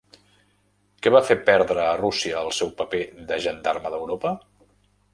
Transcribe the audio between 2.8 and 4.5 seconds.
paper de gendarme d'Europa?